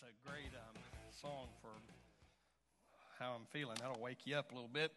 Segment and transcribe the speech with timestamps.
[0.00, 0.80] That's a great um,
[1.20, 1.70] song for
[3.18, 3.76] how I'm feeling.
[3.80, 4.92] That'll wake you up a little bit.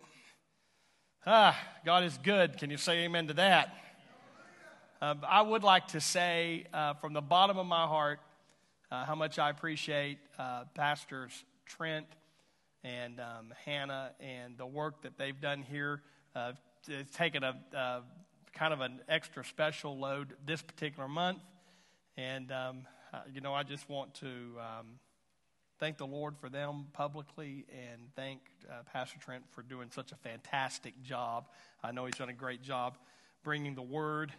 [1.26, 2.58] Ah, God is good.
[2.58, 3.74] Can you say amen to that?
[5.02, 8.20] Uh, I would like to say uh, from the bottom of my heart
[8.92, 12.08] uh, how much I appreciate uh, Pastors Trent
[12.84, 16.02] and um, Hannah and the work that they've done here.
[16.36, 16.54] Uh,
[16.88, 18.04] it's taken a
[18.54, 21.40] kind of an extra special load this particular month.
[22.18, 22.84] And um,
[23.14, 25.00] uh, you know, I just want to um,
[25.80, 28.40] thank the Lord for them publicly and thank
[28.70, 31.48] uh, Pastor Trent for doing such a fantastic job.
[31.84, 32.98] I know he's done a great job
[33.44, 34.32] bringing the word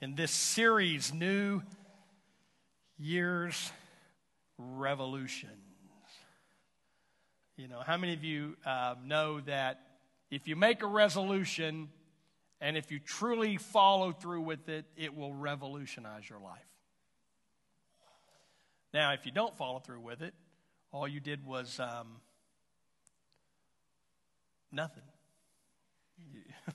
[0.00, 1.62] in this series, New
[2.98, 3.70] Year's
[4.58, 5.52] Revolutions.
[7.56, 9.80] You know, how many of you uh, know that
[10.30, 11.88] if you make a resolution
[12.60, 16.65] and if you truly follow through with it, it will revolutionize your life?
[18.96, 20.32] Now, if you don't follow through with it,
[20.90, 22.16] all you did was um,
[24.72, 25.02] nothing.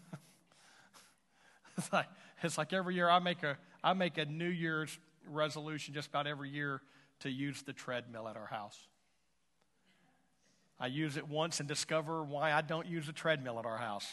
[1.80, 2.06] it's, like,
[2.44, 6.28] it's like every year I make a I make a New Year's resolution just about
[6.28, 6.84] every year
[7.22, 8.78] to use the treadmill at our house.
[10.80, 14.06] I use it once and discover why I don't use a treadmill at our house.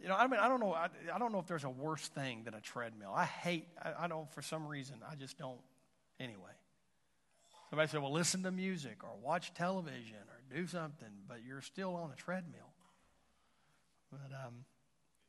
[0.00, 0.72] You know, I mean, I don't know.
[0.72, 3.12] I, I don't know if there's a worse thing than a treadmill.
[3.14, 3.66] I hate.
[3.78, 4.32] I, I don't.
[4.32, 5.60] For some reason, I just don't
[6.22, 6.50] anyway.
[7.70, 11.94] Somebody said, well, listen to music or watch television or do something, but you're still
[11.94, 12.70] on a treadmill.
[14.10, 14.66] But, um,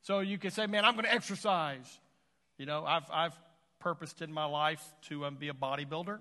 [0.01, 1.99] so you could say, man, I'm going to exercise.
[2.57, 3.33] You know, I've, I've
[3.79, 6.19] purposed in my life to um, be a bodybuilder.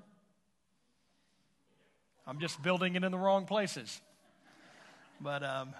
[2.25, 4.01] I'm just building it in the wrong places.
[5.21, 5.75] But, um,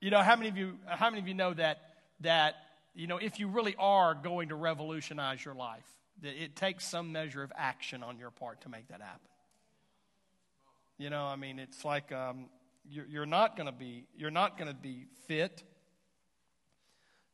[0.00, 1.78] you know, how many of you, how many of you know that,
[2.20, 2.54] that
[2.94, 5.86] you know, if you really are going to revolutionize your life,
[6.22, 9.28] it takes some measure of action on your part to make that happen.
[10.96, 12.46] You know, I mean, it's like um,
[12.88, 15.62] you're, you're not going to be you're not going to be fit.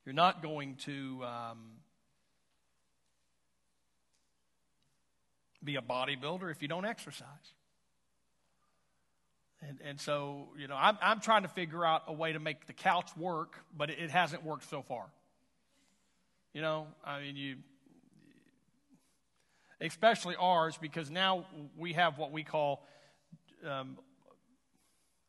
[0.06, 1.58] You're not going to um,
[5.62, 7.26] be a bodybuilder if you don't exercise.
[9.68, 12.66] And, and so, you know, I'm, I'm trying to figure out a way to make
[12.66, 15.04] the couch work, but it, it hasn't worked so far.
[16.52, 17.56] You know, I mean, you,
[19.80, 21.46] especially ours, because now
[21.78, 22.84] we have what we call,
[23.64, 23.98] um,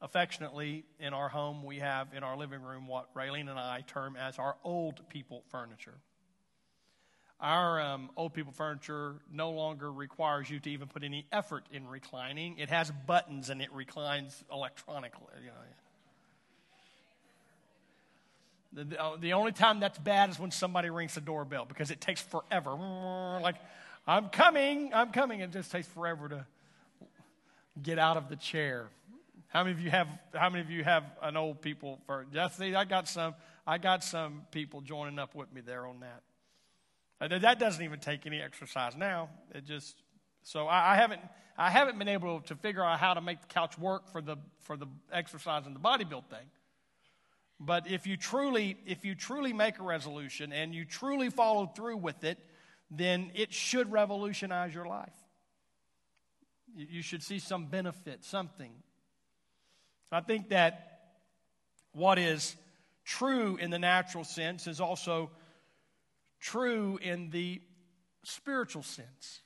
[0.02, 4.16] affectionately in our home, we have in our living room what Raylene and I term
[4.16, 6.00] as our old people furniture.
[7.40, 11.88] Our um, old people furniture no longer requires you to even put any effort in
[11.88, 12.58] reclining.
[12.60, 15.34] It has buttons and it reclines electronically.
[15.40, 15.54] You know.
[18.74, 18.86] The,
[19.20, 22.22] the, uh, only time that's bad is when somebody rings the doorbell because it takes
[22.22, 22.72] forever.
[22.72, 23.56] Like,
[24.08, 25.42] I'm coming, I'm coming.
[25.42, 26.46] It just takes forever to
[27.82, 28.88] get out of the chair.
[29.50, 30.08] How many of you have?
[30.34, 32.26] How many of you have an old people for?
[32.54, 33.36] See, I got some.
[33.68, 37.34] I got some people joining up with me there on that.
[37.34, 39.30] Uh, that doesn't even take any exercise now.
[39.54, 39.98] It just
[40.44, 41.22] so I, I haven't.
[41.58, 44.38] I haven't been able to figure out how to make the couch work for the
[44.62, 46.48] for the exercise and the bodybuild thing.
[47.64, 51.98] But if you truly, if you truly make a resolution and you truly follow through
[51.98, 52.40] with it,
[52.90, 55.14] then it should revolutionize your life.
[56.76, 58.72] You should see some benefit, something.
[60.12, 61.02] I think that
[61.94, 62.56] what is
[63.06, 65.30] true in the natural sense is also
[66.40, 67.62] true in the
[68.24, 69.42] spiritual sense.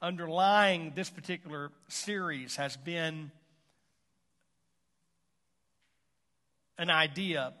[0.00, 3.30] Underlying this particular series has been
[6.78, 7.52] an idea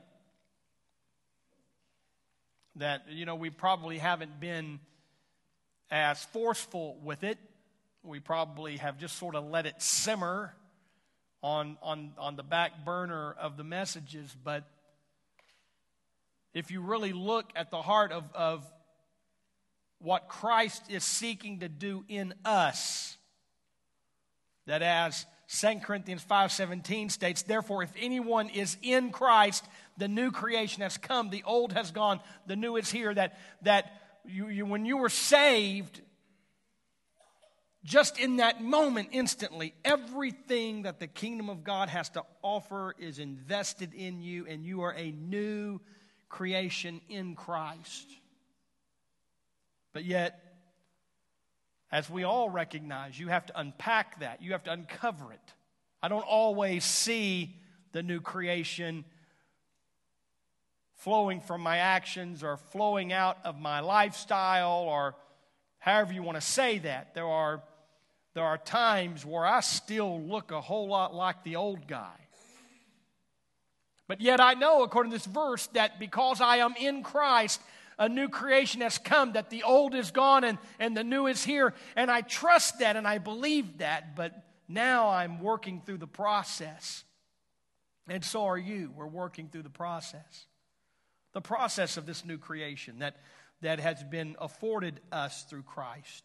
[2.76, 4.80] that, you know, we probably haven't been
[5.90, 7.38] as forceful with it.
[8.02, 10.54] We probably have just sort of let it simmer
[11.42, 14.34] on, on, on the back burner of the messages.
[14.44, 14.64] But
[16.52, 18.64] if you really look at the heart of, of
[19.98, 23.16] what Christ is seeking to do in us,
[24.66, 29.64] that as 2 Corinthians 5:17 states, "Therefore if anyone is in Christ,
[29.96, 34.20] the new creation has come, the old has gone, the new is here." That that
[34.24, 36.00] you, you when you were saved,
[37.84, 43.20] just in that moment, instantly, everything that the kingdom of God has to offer is
[43.20, 45.80] invested in you, and you are a new
[46.28, 48.08] creation in Christ.
[49.92, 50.45] But yet,
[51.90, 55.54] as we all recognize, you have to unpack that, you have to uncover it.
[56.02, 57.56] I don't always see
[57.92, 59.04] the new creation
[60.96, 65.14] flowing from my actions or flowing out of my lifestyle or
[65.78, 67.14] however you want to say that.
[67.14, 67.62] There are,
[68.34, 72.16] there are times where I still look a whole lot like the old guy.
[74.08, 77.60] But yet I know, according to this verse, that because I am in Christ,
[77.98, 81.44] a new creation has come, that the old is gone and, and the new is
[81.44, 81.72] here.
[81.94, 84.34] And I trust that and I believe that, but
[84.68, 87.04] now I'm working through the process.
[88.08, 88.92] And so are you.
[88.94, 90.46] We're working through the process.
[91.32, 93.16] The process of this new creation that,
[93.62, 96.24] that has been afforded us through Christ.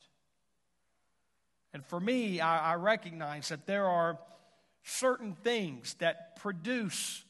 [1.73, 4.19] And for me, I, I recognize that there are
[4.83, 7.23] certain things that produce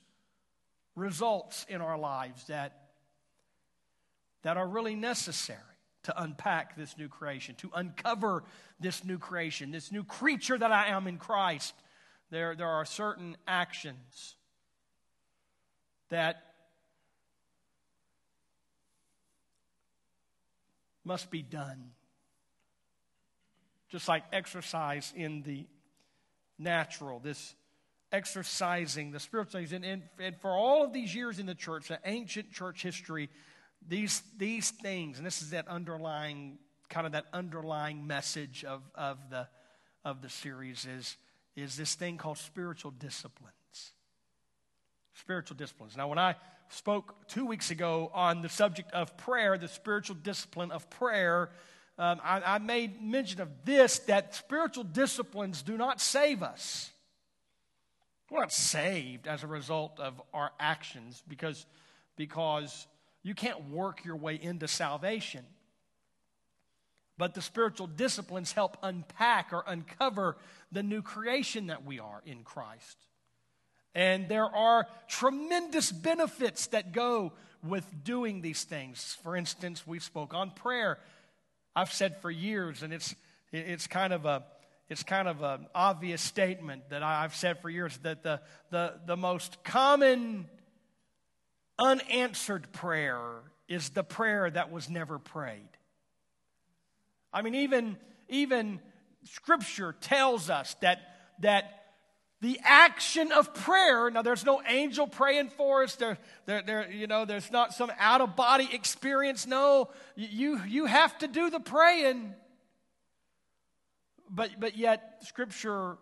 [0.95, 2.80] results in our lives that,
[4.43, 5.59] that are really necessary
[6.03, 8.43] to unpack this new creation, to uncover
[8.79, 11.75] this new creation, this new creature that I am in Christ.
[12.31, 14.35] There, there are certain actions
[16.09, 16.43] that
[21.03, 21.91] must be done.
[23.89, 25.67] Just like exercise in the
[26.57, 27.55] natural, this
[28.11, 29.73] exercising the spiritual things.
[29.73, 33.29] And, and, and for all of these years in the church, the ancient church history,
[33.87, 36.57] these, these things, and this is that underlying,
[36.89, 39.47] kind of that underlying message of, of, the,
[40.05, 41.17] of the series, is,
[41.55, 43.51] is this thing called spiritual disciplines.
[45.13, 45.97] Spiritual disciplines.
[45.97, 46.35] Now, when I
[46.69, 51.49] spoke two weeks ago on the subject of prayer, the spiritual discipline of prayer,
[51.97, 56.89] um, I, I made mention of this that spiritual disciplines do not save us.
[58.29, 61.65] We're not saved as a result of our actions because,
[62.15, 62.87] because
[63.23, 65.45] you can't work your way into salvation.
[67.17, 70.37] But the spiritual disciplines help unpack or uncover
[70.71, 72.97] the new creation that we are in Christ.
[73.93, 77.33] And there are tremendous benefits that go
[77.63, 79.17] with doing these things.
[79.21, 80.97] For instance, we spoke on prayer.
[81.75, 83.13] I've said for years, and it's,
[83.51, 84.43] it's kind of a
[84.91, 88.41] it's kind of an obvious statement that I've said for years that the,
[88.71, 90.49] the, the most common
[91.81, 93.19] unanswered prayer
[93.67, 95.69] is the prayer that was never prayed.
[97.33, 97.97] I mean, even,
[98.29, 98.79] even
[99.23, 100.99] Scripture tells us that,
[101.39, 101.77] that
[102.41, 106.17] the action of prayer now there's no angel praying for us there,
[106.47, 111.15] there, there you know there's not some out of body experience no you you have
[111.19, 112.33] to do the praying
[114.31, 115.97] but, but yet, Scripture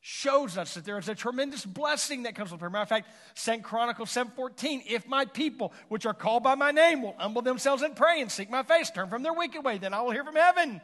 [0.00, 2.70] shows us that there is a tremendous blessing that comes with prayer.
[2.70, 7.02] Matter of fact, Second Chronicles 7.14, if my people, which are called by my name,
[7.02, 9.92] will humble themselves and pray and seek my face, turn from their wicked way, then
[9.92, 10.80] I will hear from heaven.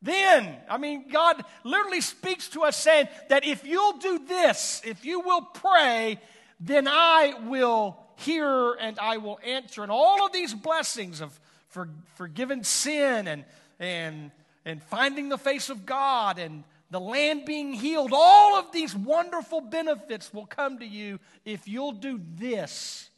[0.00, 5.04] Then, I mean, God literally speaks to us saying that if you'll do this, if
[5.04, 6.18] you will pray,
[6.60, 9.82] then I will hear and I will answer.
[9.82, 11.38] And all of these blessings of
[11.68, 13.44] for, forgiven sin and,
[13.78, 14.30] and
[14.64, 16.64] and finding the face of God and
[16.94, 21.90] the land being healed, all of these wonderful benefits will come to you if you'll
[21.90, 23.10] do this.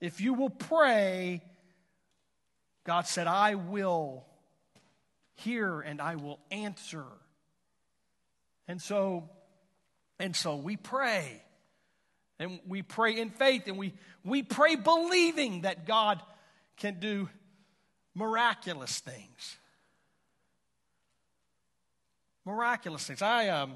[0.00, 1.42] If you will pray,
[2.86, 4.26] God said, I will
[5.34, 7.04] hear and I will answer.
[8.68, 9.28] And so,
[10.20, 11.42] and so we pray.
[12.38, 13.92] And we pray in faith and we,
[14.22, 16.22] we pray believing that God
[16.76, 17.28] can do
[18.14, 19.56] miraculous things
[22.44, 23.22] miraculous things.
[23.22, 23.74] I um,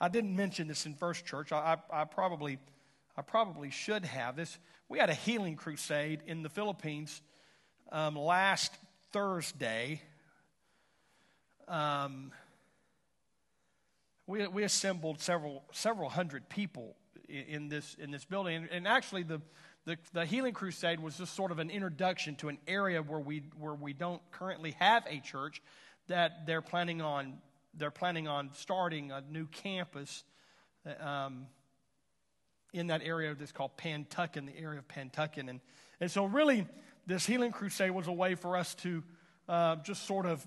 [0.00, 1.50] I didn't mention this in First Church.
[1.52, 2.58] I, I, I, probably
[3.16, 4.58] I probably should have this.
[4.88, 7.20] We had a healing crusade in the Philippines
[7.90, 8.72] um, last
[9.12, 10.00] Thursday.
[11.66, 12.32] Um,
[14.26, 16.96] we, we assembled several several hundred people
[17.28, 19.40] in, in this in this building, and, and actually the
[19.88, 23.44] the, the Healing Crusade was just sort of an introduction to an area where we,
[23.58, 25.62] where we don't currently have a church
[26.08, 27.38] that they're planning on,
[27.74, 30.24] they're planning on starting a new campus
[31.00, 31.46] um,
[32.74, 35.48] in that area that's called Pantucket, the area of Pantucket.
[35.48, 35.60] And,
[36.02, 36.66] and so, really,
[37.06, 39.02] this Healing Crusade was a way for us to
[39.48, 40.46] uh, just sort of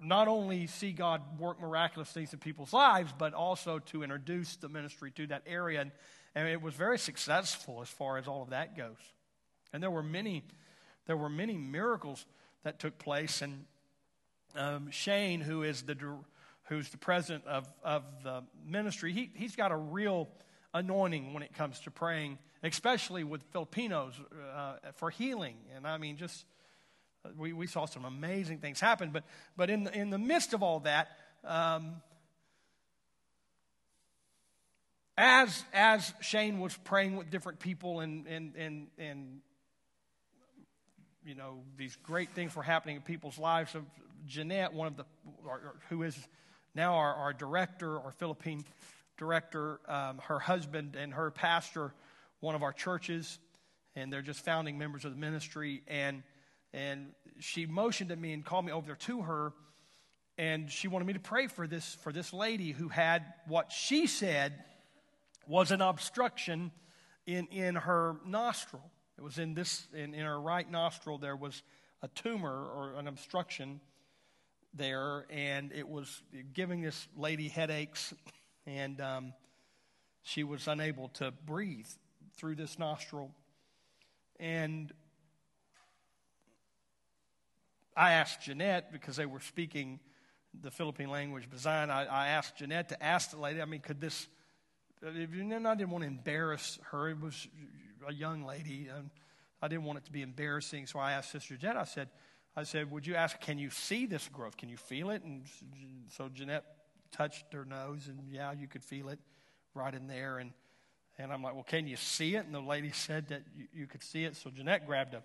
[0.00, 4.70] not only see God work miraculous things in people's lives, but also to introduce the
[4.70, 5.82] ministry to that area.
[5.82, 5.90] And,
[6.34, 8.96] and it was very successful as far as all of that goes.
[9.72, 10.44] And there were many,
[11.06, 12.24] there were many miracles
[12.64, 13.42] that took place.
[13.42, 13.64] And
[14.54, 15.96] um, Shane, who is the
[16.64, 20.28] who's the president of, of the ministry, he, he's got a real
[20.74, 24.12] anointing when it comes to praying, especially with Filipinos
[24.54, 25.56] uh, for healing.
[25.74, 26.44] And I mean, just
[27.36, 29.10] we, we saw some amazing things happen.
[29.10, 29.24] But,
[29.56, 31.08] but in, the, in the midst of all that,
[31.44, 31.96] um,
[35.18, 39.40] as as Shane was praying with different people and and and and
[41.24, 43.72] you know these great things were happening in people's lives.
[43.72, 43.84] So
[44.26, 45.04] Jeanette, one of the
[45.88, 46.16] who is
[46.74, 48.64] now our, our director, our Philippine
[49.16, 51.92] director, um, her husband and her pastor,
[52.38, 53.40] one of our churches,
[53.96, 55.82] and they're just founding members of the ministry.
[55.88, 56.22] And
[56.72, 57.08] and
[57.40, 59.52] she motioned at me and called me over there to her,
[60.36, 64.06] and she wanted me to pray for this for this lady who had what she
[64.06, 64.64] said
[65.48, 66.70] was an obstruction
[67.26, 68.90] in, in her nostril.
[69.16, 71.62] It was in this in, in her right nostril there was
[72.02, 73.80] a tumor or an obstruction
[74.74, 78.14] there, and it was giving this lady headaches,
[78.66, 79.32] and um,
[80.22, 81.88] she was unable to breathe
[82.36, 83.34] through this nostril.
[84.38, 84.92] And
[87.96, 89.98] I asked Jeanette because they were speaking
[90.62, 91.90] the Philippine language, Bisayan.
[91.90, 94.28] I, I asked Jeanette to ask the lady, I mean, could this
[95.02, 97.08] and I didn't want to embarrass her.
[97.08, 97.48] It was
[98.06, 98.88] a young lady.
[98.94, 99.10] And
[99.60, 100.86] I didn't want it to be embarrassing.
[100.86, 102.08] So I asked Sister Jeanette, I said,
[102.56, 104.56] I said, would you ask, can you see this growth?
[104.56, 105.22] Can you feel it?
[105.22, 105.44] And
[106.10, 106.64] so Jeanette
[107.12, 109.18] touched her nose, and yeah, you could feel it
[109.74, 110.38] right in there.
[110.38, 110.52] And,
[111.18, 112.46] and I'm like, well, can you see it?
[112.46, 114.36] And the lady said that you, you could see it.
[114.36, 115.22] So Jeanette grabbed a,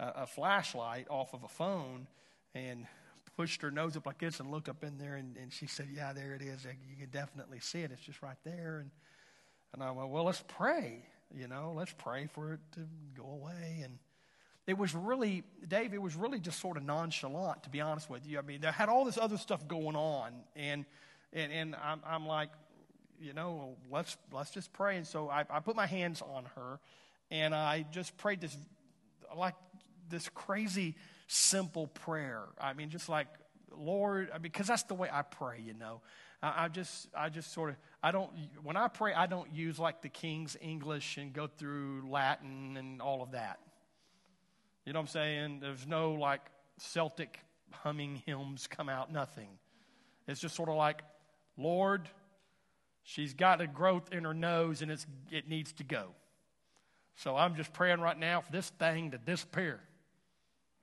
[0.00, 2.06] a, a flashlight off of a phone
[2.54, 2.86] and
[3.36, 5.88] pushed her nose up like this and looked up in there, and, and she said,
[5.94, 6.64] Yeah, there it is.
[6.64, 7.90] You can definitely see it.
[7.92, 8.78] It's just right there.
[8.80, 8.90] And,
[9.74, 11.04] and I went, Well, let's pray.
[11.34, 12.80] You know, let's pray for it to
[13.16, 13.80] go away.
[13.82, 13.98] And
[14.66, 18.26] it was really, Dave, it was really just sort of nonchalant, to be honest with
[18.26, 18.38] you.
[18.38, 20.32] I mean, there had all this other stuff going on.
[20.54, 20.84] And,
[21.32, 22.50] and, and I'm, I'm like,
[23.20, 24.96] you know, let's, let's just pray.
[24.96, 26.80] And so I, I put my hands on her
[27.30, 28.56] and I just prayed this,
[29.36, 29.54] like
[30.08, 30.94] this crazy
[31.26, 32.42] simple prayer.
[32.60, 33.28] I mean, just like,
[33.76, 36.00] Lord, because that's the way I pray, you know.
[36.42, 38.30] I, just, I just sort of, I don't,
[38.62, 43.00] when I pray, I don't use like the King's English and go through Latin and
[43.00, 43.58] all of that.
[44.84, 45.60] You know what I'm saying?
[45.60, 46.42] There's no like
[46.78, 47.40] Celtic
[47.70, 49.48] humming hymns come out, nothing.
[50.28, 51.02] It's just sort of like,
[51.56, 52.08] Lord,
[53.02, 56.08] she's got a growth in her nose and it's, it needs to go.
[57.16, 59.80] So I'm just praying right now for this thing to disappear.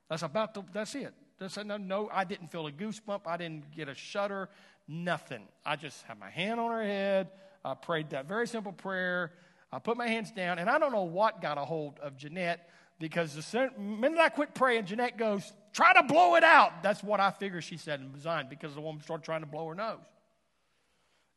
[0.08, 1.14] That's about the, that's it.
[1.38, 3.22] That's, no, no, I didn't feel a goosebump.
[3.26, 4.48] I didn't get a shudder.
[4.86, 5.48] Nothing.
[5.64, 7.30] I just had my hand on her head.
[7.64, 9.32] I prayed that very simple prayer.
[9.72, 12.68] I put my hands down, and I don't know what got a hold of Jeanette
[13.00, 16.84] because the minute I quit praying, Jeanette goes, Try to blow it out.
[16.84, 19.66] That's what I figure she said in design because the woman started trying to blow
[19.66, 19.98] her nose.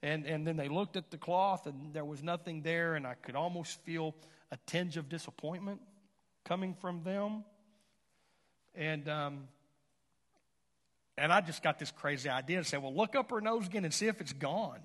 [0.03, 3.15] And, and then they looked at the cloth, and there was nothing there, and I
[3.15, 4.13] could almost feel
[4.51, 5.81] a tinge of disappointment
[6.45, 7.43] coming from them.
[8.77, 9.47] And, um,
[11.17, 13.83] and I just got this crazy idea to say, well, look up her nose again
[13.83, 14.79] and see if it's gone.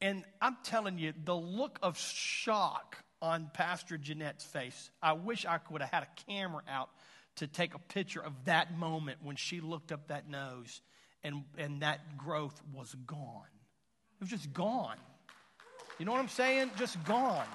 [0.00, 5.58] And I'm telling you, the look of shock on Pastor Jeanette's face, I wish I
[5.58, 6.90] could have had a camera out
[7.36, 10.80] to take a picture of that moment when she looked up that nose
[11.22, 13.46] and, and that growth was gone.
[14.20, 14.96] It was just gone.
[15.98, 16.72] You know what I'm saying?
[16.76, 17.46] Just gone.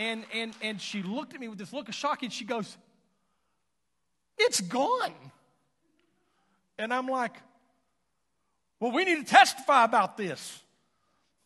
[0.00, 2.78] And, and, and she looked at me with this look of shock and she goes,
[4.38, 5.12] It's gone.
[6.78, 7.36] And I'm like,
[8.80, 10.62] Well, we need to testify about this.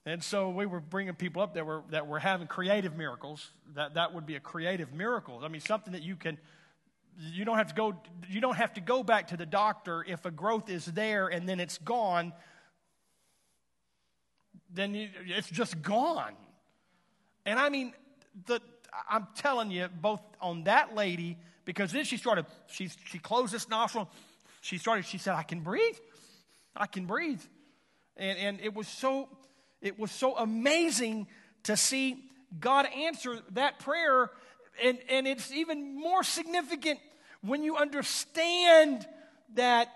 [0.06, 3.50] And so we were bringing people up that were, that were having creative miracles.
[3.74, 5.40] That, that would be a creative miracle.
[5.42, 6.38] I mean, something that you can,
[7.18, 7.96] you don't have to go,
[8.28, 11.48] you don't have to go back to the doctor if a growth is there and
[11.48, 12.32] then it's gone.
[14.72, 16.34] Then you, it's just gone.
[17.46, 17.94] And I mean,
[18.46, 18.60] the,
[19.08, 23.68] I'm telling you, both on that lady, because then she started, she, she closed this
[23.68, 24.08] nostril.
[24.60, 25.96] She started, she said, I can breathe.
[26.76, 27.42] I can breathe.
[28.16, 29.28] And, and it was so,
[29.80, 31.26] it was so amazing
[31.64, 32.16] to see
[32.60, 34.30] God answer that prayer.
[34.82, 37.00] And, and it's even more significant
[37.42, 39.06] when you understand
[39.54, 39.88] that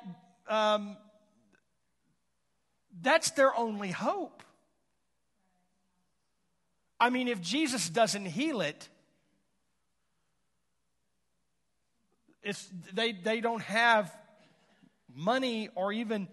[0.48, 0.96] um,
[3.00, 4.42] that's their only hope.
[7.00, 8.88] I mean, if Jesus doesn't heal it,
[12.42, 14.12] it's, they, they don't have
[15.14, 16.28] money or even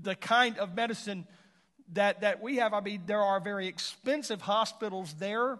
[0.00, 1.26] the kind of medicine
[1.92, 2.72] that, that we have.
[2.72, 5.58] I mean, there are very expensive hospitals there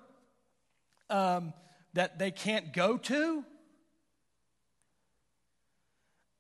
[1.11, 1.53] um,
[1.95, 3.45] that they can't go to.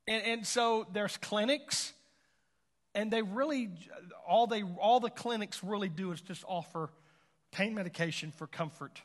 [0.08, 1.92] And, and so there's clinics,
[2.94, 3.70] and they really,
[4.26, 6.90] all, they, all the clinics really do is just offer
[7.52, 9.00] pain medication for comfort.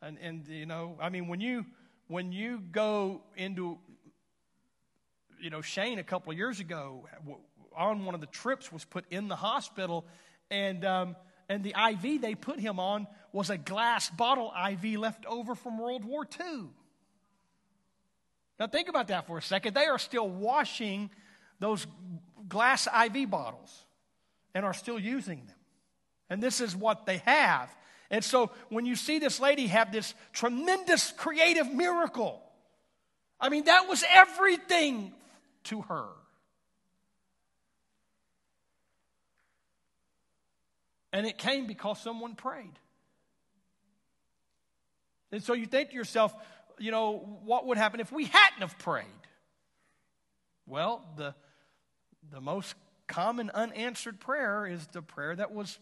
[0.00, 1.66] And, and you know, I mean, when you,
[2.06, 3.78] when you go into,
[5.40, 7.06] you know, Shane a couple of years ago,
[7.76, 10.06] on one of the trips was put in the hospital,
[10.50, 11.16] and, um,
[11.48, 15.78] and the IV they put him on was a glass bottle IV left over from
[15.78, 16.66] World War II.
[18.58, 19.74] Now, think about that for a second.
[19.74, 21.10] They are still washing
[21.60, 21.86] those
[22.48, 23.84] glass IV bottles
[24.54, 25.57] and are still using them.
[26.30, 27.74] And this is what they have.
[28.10, 32.42] And so when you see this lady have this tremendous creative miracle,
[33.40, 35.12] I mean, that was everything
[35.64, 36.06] to her.
[41.12, 42.78] And it came because someone prayed.
[45.32, 46.34] And so you think to yourself,
[46.78, 49.06] you know, what would happen if we hadn't have prayed?
[50.66, 51.34] Well, the,
[52.30, 52.74] the most
[53.06, 55.78] common unanswered prayer is the prayer that was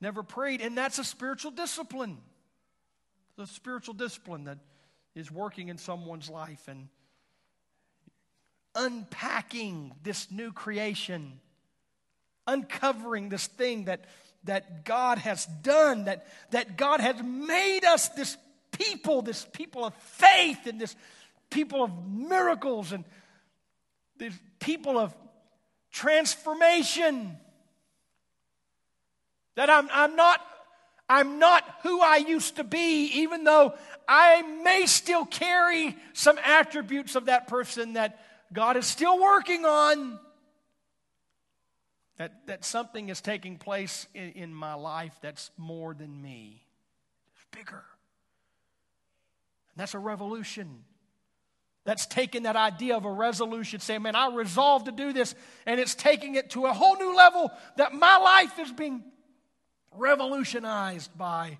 [0.00, 2.18] never prayed, and that's a spiritual discipline.
[3.36, 4.58] The spiritual discipline that
[5.14, 6.88] is working in someone's life and
[8.74, 11.40] unpacking this new creation,
[12.46, 14.04] uncovering this thing that,
[14.44, 18.36] that God has done, that, that God has made us this
[18.72, 20.94] people, this people of faith, and this
[21.50, 23.04] people of miracles, and
[24.18, 25.14] this people of
[25.90, 27.36] transformation.
[29.58, 30.40] That I'm, I'm not
[31.08, 33.74] I'm not who I used to be, even though
[34.06, 38.20] I may still carry some attributes of that person that
[38.52, 40.20] God is still working on.
[42.18, 46.62] That, that something is taking place in, in my life that's more than me,
[47.34, 47.82] it's bigger.
[49.72, 50.84] And that's a revolution.
[51.84, 55.34] That's taking that idea of a resolution, saying, Man, I resolve to do this,
[55.66, 59.02] and it's taking it to a whole new level that my life is being
[59.98, 61.58] revolutionized by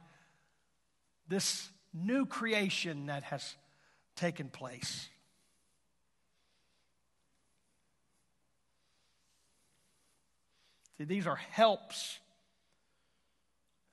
[1.28, 3.56] this new creation that has
[4.16, 5.08] taken place.
[10.98, 12.18] See, these are helps.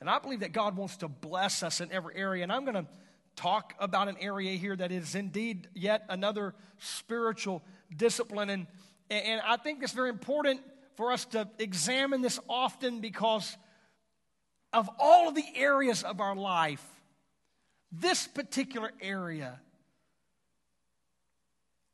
[0.02, 2.44] And I believe that God wants to bless us in every area.
[2.44, 2.88] And I'm going to
[3.36, 7.64] talk about an area here that is indeed yet another spiritual
[7.96, 8.50] discipline.
[8.50, 8.68] And,
[9.10, 10.62] and I think it's very important
[10.96, 13.56] for us to examine this often because
[14.76, 16.84] of all of the areas of our life,
[17.94, 19.58] this particular area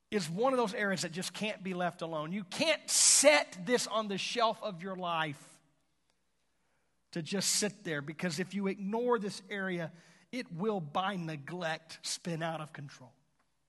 [0.09, 2.33] is one of those areas that just can't be left alone.
[2.33, 5.41] You can't set this on the shelf of your life
[7.11, 9.91] to just sit there because if you ignore this area,
[10.31, 13.11] it will, by neglect, spin out of control.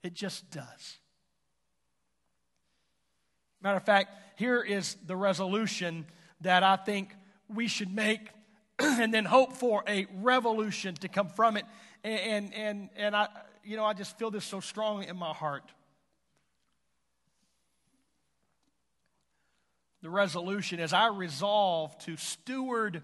[0.02, 0.98] It just does.
[3.60, 6.06] Matter of fact, here is the resolution
[6.40, 7.14] that I think
[7.54, 8.30] we should make
[8.78, 11.64] and then hope for a revolution to come from it.
[12.04, 13.28] And, and, and, I,
[13.64, 15.64] you know, I just feel this so strongly in my heart.
[20.02, 23.02] The resolution is I resolve to steward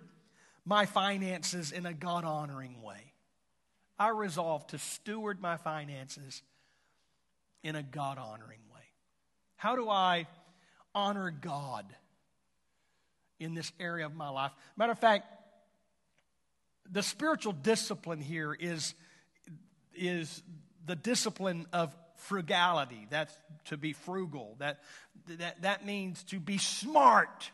[0.65, 3.13] my finances in a God honoring way.
[3.99, 6.43] I resolve to steward my finances
[7.63, 8.83] in a God honoring way.
[9.57, 10.27] How do I
[10.95, 11.87] honor God
[13.41, 14.53] in this area of my life?
[14.77, 15.27] Matter of fact,
[16.91, 18.95] the spiritual discipline here is,
[19.95, 20.43] is
[20.87, 23.07] the discipline of frugality.
[23.11, 24.57] That's to be frugal.
[24.59, 24.81] That,
[25.29, 27.51] that, that means to be smart,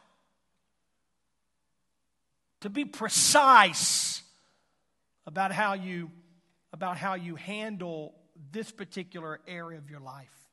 [2.60, 4.22] to be precise
[5.26, 6.10] about how you,
[6.72, 8.14] about how you handle
[8.52, 10.43] this particular area of your life.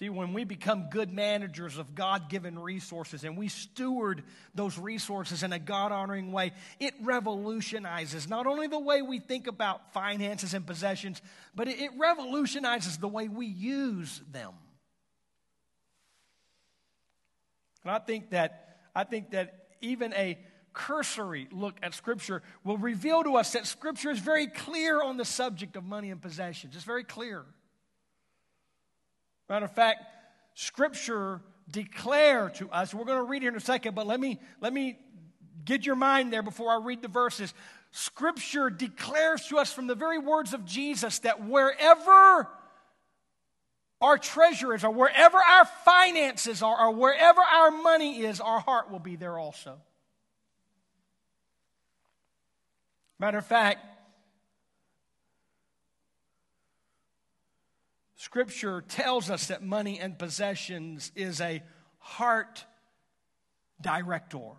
[0.00, 4.22] See, when we become good managers of God given resources and we steward
[4.54, 9.46] those resources in a God honoring way, it revolutionizes not only the way we think
[9.46, 11.20] about finances and possessions,
[11.54, 14.54] but it, revolutionizes the way we use them.
[17.82, 20.38] And I think that, I think that even a
[20.72, 25.26] cursory look at Scripture will reveal to us that Scripture is very clear on the
[25.26, 26.74] subject of money and possessions.
[26.74, 27.44] It's very clear.
[29.50, 30.04] Matter of fact,
[30.54, 34.38] Scripture declare to us, we're going to read here in a second, but let me,
[34.60, 34.96] let me
[35.64, 37.52] get your mind there before I read the verses.
[37.90, 42.48] Scripture declares to us from the very words of Jesus that wherever
[44.00, 48.90] our treasure is, or wherever our finances are, or wherever our money is, our heart
[48.90, 49.78] will be there also.
[53.18, 53.84] Matter of fact,
[58.20, 61.62] Scripture tells us that money and possessions is a
[62.00, 62.66] heart
[63.80, 64.50] director.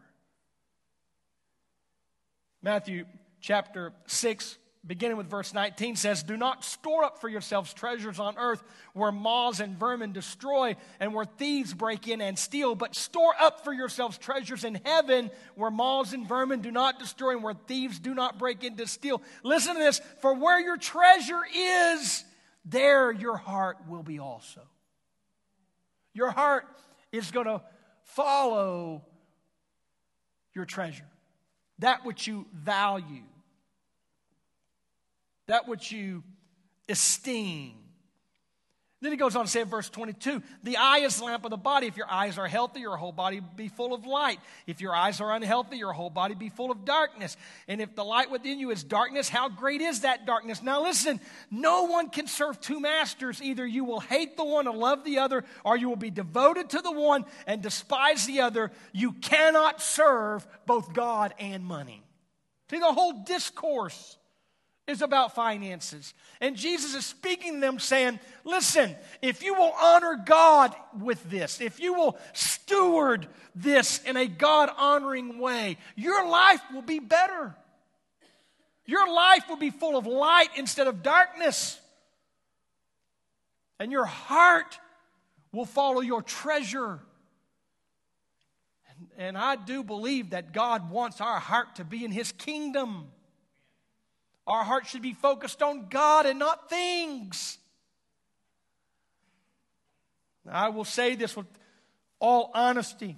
[2.64, 3.06] Matthew
[3.40, 8.36] chapter 6, beginning with verse 19, says, Do not store up for yourselves treasures on
[8.40, 13.36] earth where moths and vermin destroy and where thieves break in and steal, but store
[13.40, 17.54] up for yourselves treasures in heaven where moths and vermin do not destroy and where
[17.68, 19.22] thieves do not break in to steal.
[19.44, 22.26] Listen to this for where your treasure is,
[22.66, 24.62] there your heart will be also.
[26.14, 26.66] Your heart
[27.12, 27.62] is going to
[28.04, 29.04] follow
[30.54, 31.08] your treasure,
[31.80, 33.24] that which you value
[35.52, 36.24] that which you
[36.88, 37.74] esteem.
[39.02, 41.50] Then he goes on to say in verse 22 the eye is the lamp of
[41.50, 41.88] the body.
[41.88, 44.40] If your eyes are healthy, your whole body be full of light.
[44.68, 47.36] If your eyes are unhealthy, your whole body be full of darkness.
[47.68, 50.62] And if the light within you is darkness, how great is that darkness?
[50.62, 53.42] Now listen, no one can serve two masters.
[53.42, 56.70] Either you will hate the one and love the other, or you will be devoted
[56.70, 58.72] to the one and despise the other.
[58.94, 62.04] You cannot serve both God and money.
[62.70, 64.18] See, the whole discourse
[64.92, 66.14] is about finances.
[66.40, 71.62] And Jesus is speaking to them saying, Listen, if you will honor God with this,
[71.62, 77.56] if you will steward this in a God honoring way, your life will be better.
[78.86, 81.80] Your life will be full of light instead of darkness.
[83.80, 84.80] And your heart
[85.52, 87.00] will follow your treasure.
[88.90, 93.08] And, and I do believe that God wants our heart to be in His kingdom.
[94.52, 97.58] Our heart should be focused on God and not things.
[100.46, 101.46] I will say this with
[102.20, 103.16] all honesty,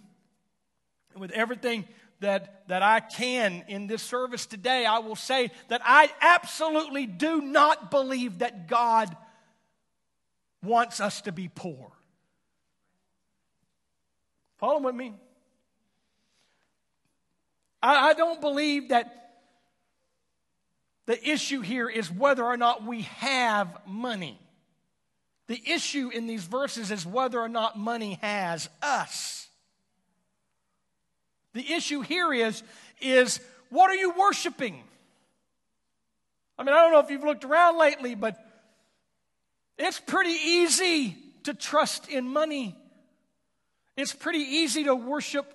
[1.17, 1.86] with everything
[2.19, 4.86] that, that I can in this service today.
[4.86, 9.17] I will say that I absolutely do not believe that God
[10.62, 11.93] wants us to be poor.
[14.60, 15.15] Follow with me.
[17.82, 19.22] I, I don't believe that
[21.06, 24.39] the issue here is whether or not we have money.
[25.48, 29.48] The issue in these verses is whether or not money has us.
[31.54, 32.63] The issue here is,
[33.02, 33.39] is
[33.70, 34.82] what are you worshiping?
[36.58, 38.38] I mean, I don't know if you've looked around lately, but
[39.78, 42.76] it's pretty easy to trust in money.
[43.98, 45.54] It's pretty easy to worship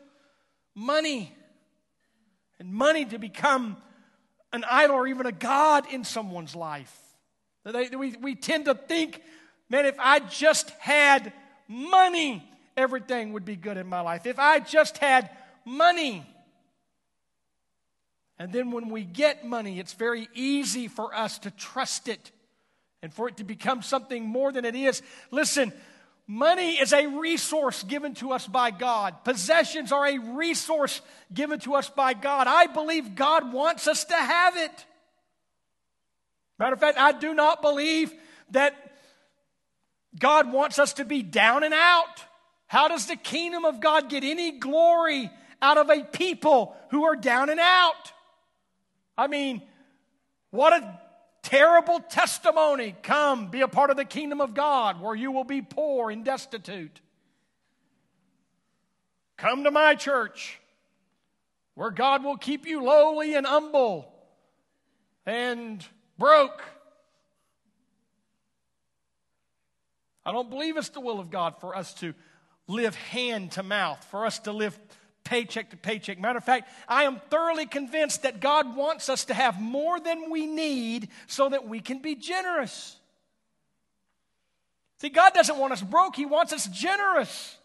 [0.74, 1.32] money
[2.60, 3.76] and money to become
[4.52, 6.94] an idol or even a God in someone's life.
[7.64, 9.20] They, we, we tend to think,
[9.68, 11.32] man, if I just had
[11.66, 14.26] money, everything would be good in my life.
[14.26, 15.30] If I just had
[15.64, 16.26] money.
[18.38, 22.30] And then when we get money, it's very easy for us to trust it
[23.02, 25.02] and for it to become something more than it is.
[25.30, 25.72] Listen,
[26.30, 29.24] Money is a resource given to us by God.
[29.24, 31.00] Possessions are a resource
[31.32, 32.46] given to us by God.
[32.46, 34.86] I believe God wants us to have it.
[36.58, 38.12] Matter of fact, I do not believe
[38.50, 38.74] that
[40.18, 42.24] God wants us to be down and out.
[42.66, 45.30] How does the kingdom of God get any glory
[45.62, 48.12] out of a people who are down and out?
[49.16, 49.62] I mean,
[50.50, 51.00] what a
[51.48, 52.94] terrible testimony.
[53.02, 56.22] Come, be a part of the kingdom of God where you will be poor and
[56.22, 57.00] destitute.
[59.38, 60.60] Come to my church
[61.74, 64.12] where God will keep you lowly and humble
[65.24, 65.84] and
[66.18, 66.62] broke.
[70.26, 72.14] I don't believe it's the will of God for us to
[72.66, 74.78] live hand to mouth, for us to live
[75.28, 76.18] paycheck to paycheck.
[76.18, 80.30] Matter of fact, I am thoroughly convinced that God wants us to have more than
[80.30, 82.96] we need so that we can be generous.
[85.00, 87.56] See, God doesn't want us broke, He wants us generous.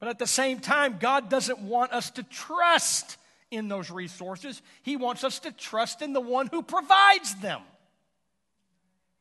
[0.00, 3.16] But at the same time, God doesn't want us to trust
[3.50, 4.60] in those resources.
[4.82, 7.60] He wants us to trust in the one who provides them.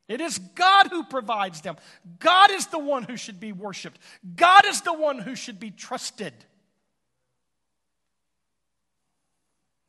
[0.10, 1.78] It is God who provides them.
[2.18, 4.02] God is the one who should be worshiped.
[4.36, 6.34] God is the one who should be trusted.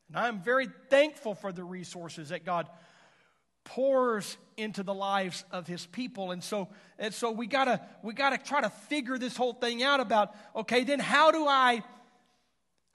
[0.07, 2.69] And I'm very thankful for the resources that God
[3.63, 6.31] pours into the lives of his people.
[6.31, 10.01] And so, and so we gotta we gotta try to figure this whole thing out
[10.01, 11.81] about, okay, then how do I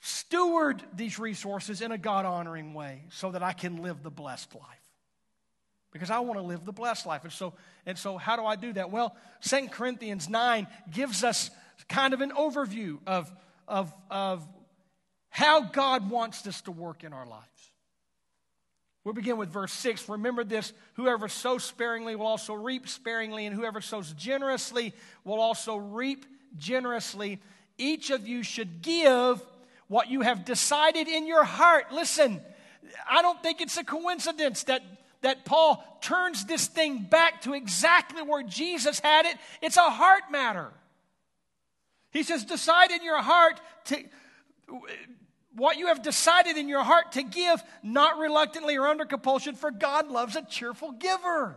[0.00, 4.54] steward these resources in a God honoring way so that I can live the blessed
[4.54, 4.86] life?
[5.96, 7.24] Because I want to live the blessed life.
[7.24, 7.54] And so,
[7.87, 8.90] and so how do I do that?
[8.90, 11.50] Well, Second Corinthians 9 gives us
[11.88, 13.32] kind of an overview of,
[13.66, 14.46] of, of
[15.30, 17.44] how God wants this to work in our lives.
[19.04, 20.09] We'll begin with verse 6.
[20.09, 24.92] Remember this whoever sows sparingly will also reap sparingly, and whoever sows generously
[25.24, 27.40] will also reap generously.
[27.78, 29.40] Each of you should give
[29.87, 31.92] what you have decided in your heart.
[31.92, 32.40] Listen,
[33.09, 34.82] I don't think it's a coincidence that,
[35.26, 39.36] that Paul turns this thing back to exactly where Jesus had it.
[39.60, 40.72] It's a heart matter.
[42.12, 44.04] He says, decide in your heart to
[45.56, 49.72] what you have decided in your heart to give, not reluctantly or under compulsion, for
[49.72, 51.56] God loves a cheerful giver.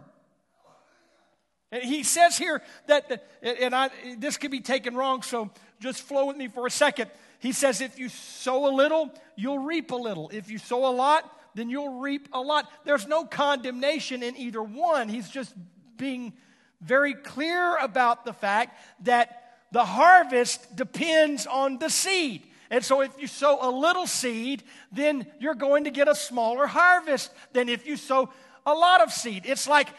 [1.72, 6.26] And he says here that, and I, this could be taken wrong, so just flow
[6.26, 7.12] with me for a second.
[7.38, 10.30] He says, if you sow a little, you'll reap a little.
[10.34, 12.70] If you sow a lot, then you'll reap a lot.
[12.86, 15.10] There's no condemnation in either one.
[15.10, 15.54] He's just
[15.98, 16.34] being
[16.82, 22.44] very clear about the fact that the harvest depends on the seed.
[22.72, 26.68] And so if you sow a little seed, then you're going to get a smaller
[26.68, 28.32] harvest than if you sow
[28.66, 29.44] a lot of seed.
[29.46, 29.90] It's like,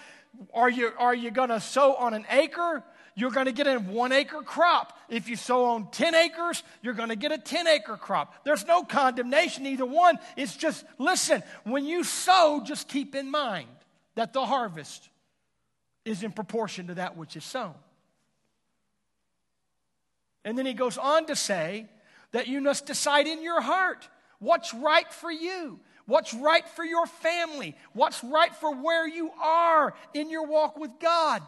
[0.54, 2.84] are you, are you going to sow on an acre?
[3.14, 4.99] You're going to get a one acre crop.
[5.09, 8.44] If you sow on 10 acres, you're going to get a 10 acre crop.
[8.44, 10.18] There's no condemnation, either one.
[10.37, 13.68] It's just, listen, when you sow, just keep in mind
[14.14, 15.09] that the harvest
[16.05, 17.75] is in proportion to that which is sown.
[20.44, 21.87] And then he goes on to say
[22.33, 27.07] that you must decide in your heart what's right for you, what's right for your
[27.07, 31.42] family, what's right for where you are in your walk with God.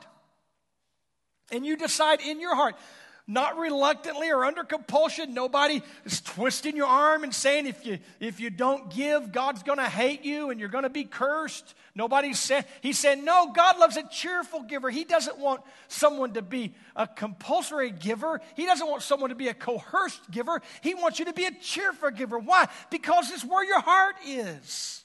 [1.53, 2.75] And you decide in your heart
[3.27, 5.33] not reluctantly or under compulsion.
[5.33, 9.79] Nobody is twisting your arm and saying if you if you don't give, God's going
[9.79, 11.75] to hate you and you're going to be cursed.
[11.95, 13.53] Nobody said he said no.
[13.53, 14.91] God loves a cheerful giver.
[14.91, 18.41] He doesn't want someone to be a compulsory giver.
[18.57, 20.61] He doesn't want someone to be a coerced giver.
[20.81, 22.39] He wants you to be a cheerful giver.
[22.39, 22.69] Why?
[22.91, 25.05] Because it's where your heart is.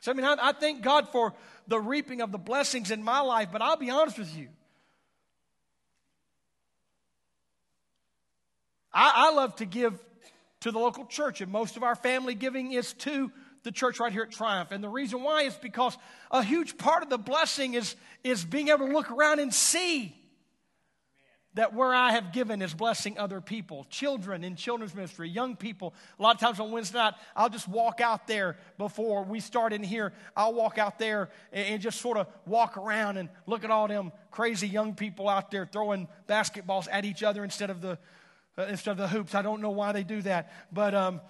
[0.00, 1.34] So I mean, I, I thank God for
[1.68, 4.48] the reaping of the blessings in my life, but I'll be honest with you.
[8.92, 9.98] I, I love to give
[10.60, 13.30] to the local church, and most of our family giving is to
[13.62, 14.72] the church right here at Triumph.
[14.72, 15.96] And the reason why is because
[16.30, 20.17] a huge part of the blessing is, is being able to look around and see
[21.54, 25.94] that where I have given is blessing other people, children in children's ministry, young people.
[26.18, 29.72] A lot of times on Wednesday night, I'll just walk out there before we start
[29.72, 30.12] in here.
[30.36, 34.12] I'll walk out there and just sort of walk around and look at all them
[34.30, 37.98] crazy young people out there throwing basketballs at each other instead of the
[38.58, 39.34] uh, instead of the hoops.
[39.34, 41.20] I don't know why they do that, but um,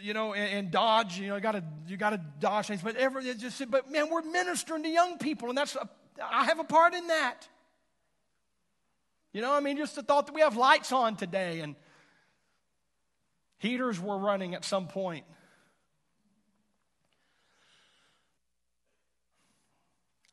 [0.00, 1.18] you know, and, and, dodge.
[1.18, 2.82] You know, you got to you got to dodge things.
[2.82, 5.88] But ever just but man, we're ministering to young people, and that's a,
[6.22, 7.48] I have a part in that.
[9.32, 11.76] You know, I mean, just the thought that we have lights on today and
[13.58, 15.24] heaters were running at some point.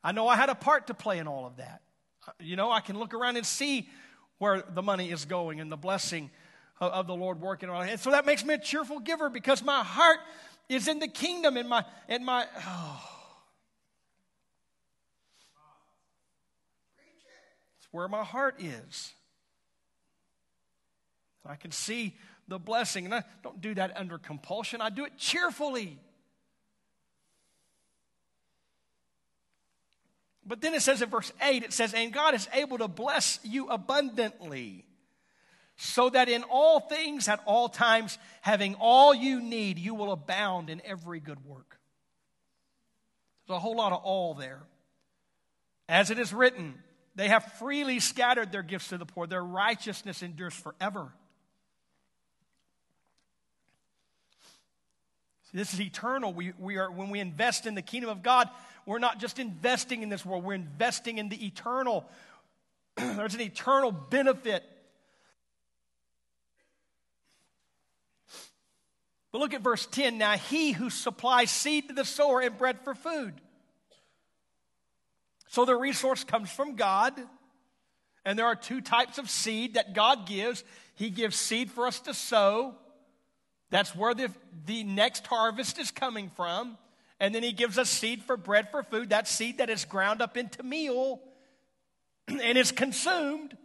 [0.02, 1.82] I know I had a part to play in all of that.
[2.38, 3.88] You know, I can look around and see
[4.38, 6.30] where the money is going and the blessing
[6.80, 7.92] of, the Lord working on it.
[7.92, 10.18] And so that makes me a cheerful giver because my heart
[10.68, 13.15] is in the kingdom and my and my oh.
[17.86, 19.12] It's where my heart is.
[21.44, 22.14] I can see
[22.48, 23.04] the blessing.
[23.04, 24.80] And I don't do that under compulsion.
[24.80, 25.98] I do it cheerfully.
[30.44, 33.40] But then it says in verse 8, it says, And God is able to bless
[33.42, 34.84] you abundantly,
[35.76, 40.70] so that in all things, at all times, having all you need, you will abound
[40.70, 41.80] in every good work.
[43.46, 44.62] There's a whole lot of all there.
[45.88, 46.74] As it is written,
[47.16, 51.12] they have freely scattered their gifts to the poor, their righteousness endures forever.
[55.54, 56.34] This is eternal.
[56.34, 58.50] We, we are, when we invest in the kingdom of God,
[58.84, 62.04] we're not just investing in this world, we're investing in the eternal.
[62.96, 64.62] There's an eternal benefit.
[69.32, 70.18] But look at verse 10.
[70.18, 73.34] Now, he who supplies seed to the sower and bread for food.
[75.48, 77.14] So the resource comes from God.
[78.24, 80.64] And there are two types of seed that God gives.
[80.94, 82.74] He gives seed for us to sow.
[83.70, 84.30] That's where the,
[84.66, 86.76] the next harvest is coming from.
[87.20, 89.10] And then he gives us seed for bread for food.
[89.10, 91.20] That seed that is ground up into meal
[92.28, 93.56] and is consumed.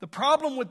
[0.00, 0.68] The problem with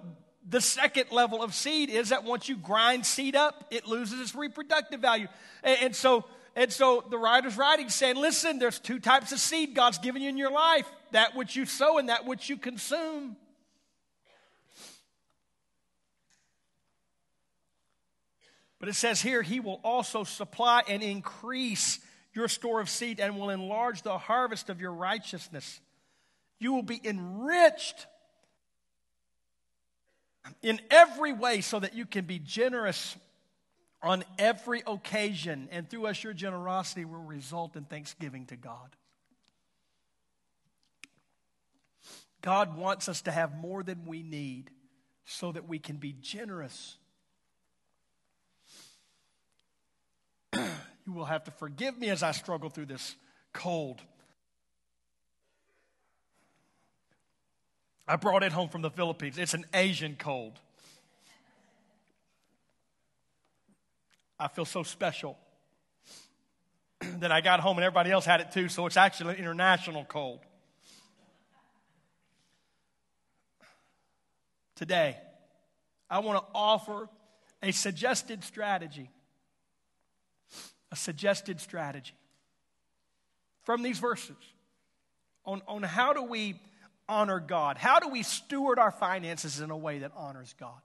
[0.47, 4.35] the second level of seed is that once you grind seed up, it loses its
[4.35, 5.27] reproductive value.
[5.63, 6.25] And, and so,
[6.55, 10.29] and so the writer's writing saying, listen, there's two types of seed God's given you
[10.29, 13.37] in your life that which you sow and that which you consume.
[18.79, 21.99] But it says here, He will also supply and increase
[22.33, 25.79] your store of seed and will enlarge the harvest of your righteousness.
[26.59, 28.07] You will be enriched
[30.61, 33.15] in every way so that you can be generous
[34.01, 35.69] on every occasion.
[35.71, 38.95] And through us, your generosity will result in thanksgiving to God.
[42.41, 44.69] God wants us to have more than we need
[45.25, 46.97] so that we can be generous.
[50.53, 53.15] you will have to forgive me as I struggle through this
[53.53, 54.01] cold.
[58.07, 59.37] I brought it home from the Philippines.
[59.37, 60.59] It's an Asian cold.
[64.37, 65.37] I feel so special
[67.19, 70.03] that I got home and everybody else had it too, so it's actually an international
[70.03, 70.39] cold.
[74.75, 75.17] Today,
[76.09, 77.07] I want to offer
[77.61, 79.09] a suggested strategy.
[80.91, 82.13] A suggested strategy
[83.63, 84.35] from these verses
[85.45, 86.59] on, on how do we
[87.07, 87.77] honor God?
[87.77, 90.81] How do we steward our finances in a way that honors God?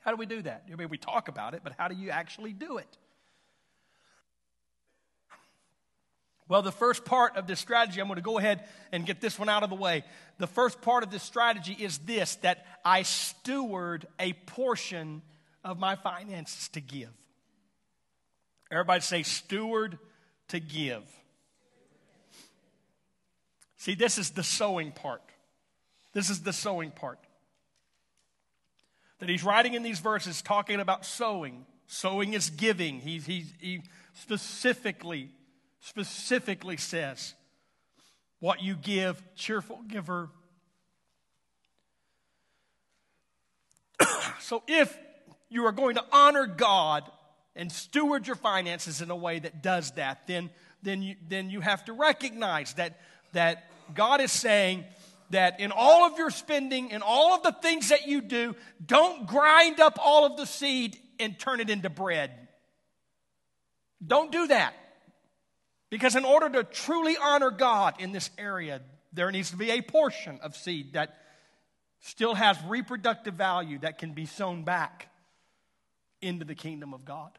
[0.00, 0.64] How do we do that?
[0.70, 2.98] I mean, we talk about it, but how do you actually do it?
[6.46, 9.38] Well, the first part of this strategy, I'm going to go ahead and get this
[9.38, 10.04] one out of the way.
[10.38, 15.22] The first part of this strategy is this that I steward a portion
[15.64, 17.08] of my finances to give.
[18.70, 19.98] Everybody say, steward
[20.48, 21.02] to give.
[23.84, 25.20] See, this is the sowing part.
[26.14, 27.18] This is the sowing part.
[29.18, 31.66] That he's writing in these verses talking about sowing.
[31.86, 33.00] Sowing is giving.
[33.00, 33.82] He, he, he
[34.14, 35.28] specifically
[35.80, 37.34] specifically says,
[38.40, 40.30] What you give, cheerful giver.
[44.40, 44.96] so if
[45.50, 47.04] you are going to honor God
[47.54, 50.48] and steward your finances in a way that does that, then,
[50.82, 52.98] then, you, then you have to recognize that,
[53.34, 54.84] that God is saying
[55.30, 59.26] that in all of your spending, in all of the things that you do, don't
[59.26, 62.30] grind up all of the seed and turn it into bread.
[64.06, 64.74] Don't do that.
[65.90, 68.80] Because in order to truly honor God in this area,
[69.12, 71.16] there needs to be a portion of seed that
[72.00, 75.08] still has reproductive value that can be sown back
[76.20, 77.30] into the kingdom of God.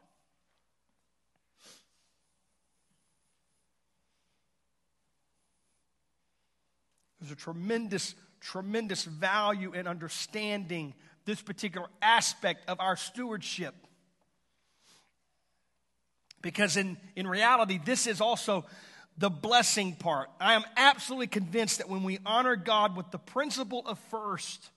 [7.26, 13.74] There's a tremendous, tremendous value in understanding this particular aspect of our stewardship.
[16.40, 18.64] Because in, in reality, this is also
[19.18, 20.30] the blessing part.
[20.40, 24.70] I am absolutely convinced that when we honor God with the principle of first,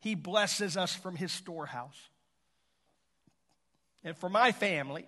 [0.00, 2.08] He blesses us from His storehouse.
[4.02, 5.04] And for my family,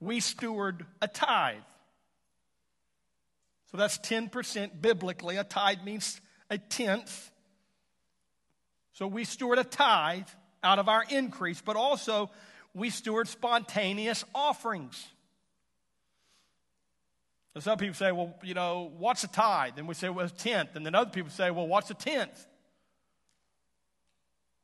[0.00, 1.58] we steward a tithe.
[3.70, 5.36] So that's 10% biblically.
[5.36, 7.30] A tithe means a tenth.
[8.92, 10.28] So we steward a tithe
[10.62, 12.30] out of our increase, but also
[12.74, 15.06] we steward spontaneous offerings.
[17.54, 19.74] And some people say, well, you know, what's a tithe?
[19.78, 20.76] And we say, well, a tenth.
[20.76, 22.46] And then other people say, well, what's a tenth?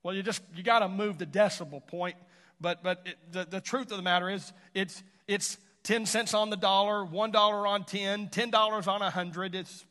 [0.03, 2.17] Well, you just, you got to move the decibel point.
[2.61, 6.51] But, but it, the, the truth of the matter is, it's, it's 10 cents on
[6.51, 7.35] the dollar, $1
[7.69, 9.55] on 10, $10 on a 100.
[9.55, 9.85] It's,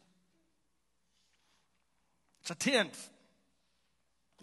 [2.41, 3.09] it's a tenth.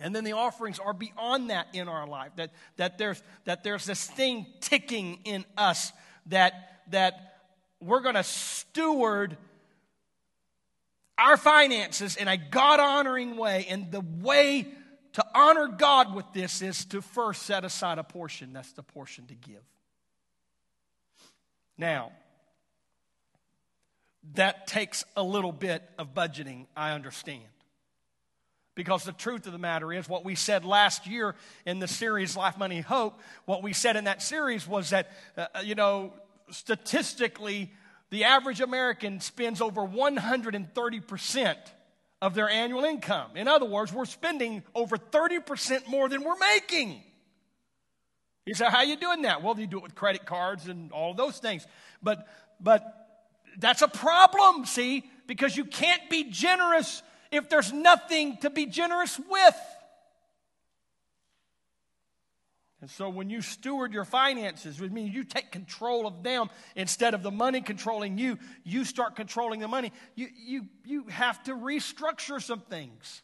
[0.01, 2.31] And then the offerings are beyond that in our life.
[2.37, 5.93] That, that, there's, that there's this thing ticking in us
[6.27, 7.35] that, that
[7.81, 9.37] we're going to steward
[11.19, 13.67] our finances in a God honoring way.
[13.69, 14.69] And the way
[15.15, 18.53] to honor God with this is to first set aside a portion.
[18.53, 19.63] That's the portion to give.
[21.81, 22.13] Now,
[24.35, 27.41] that takes a little bit of budgeting, I understand.
[28.75, 32.37] Because the truth of the matter is, what we said last year in the series
[32.37, 36.13] Life, Money, Hope, what we said in that series was that, uh, uh you know,
[36.51, 37.73] statistically,
[38.11, 41.57] the average American spends over 130%
[42.21, 43.31] of their annual income.
[43.37, 47.03] In other words, we're spending over 30% more than we're making.
[48.47, 49.43] You say, how are you doing that?
[49.43, 51.67] Well, you do it with credit cards and all those things.
[52.03, 52.27] But,
[52.61, 52.83] but
[53.59, 59.21] that's a problem, see, because you can't be generous if there's nothing to be generous
[59.29, 59.57] with.
[62.81, 67.13] And so when you steward your finances, which means you take control of them instead
[67.13, 69.93] of the money controlling you, you start controlling the money.
[70.15, 73.23] You, you, you have to restructure some things.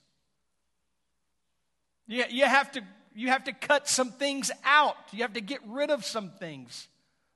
[2.07, 2.83] You, you, have to,
[3.17, 4.97] you have to cut some things out.
[5.11, 6.87] You have to get rid of some things